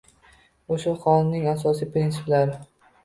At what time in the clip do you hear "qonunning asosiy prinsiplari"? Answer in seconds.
1.03-2.57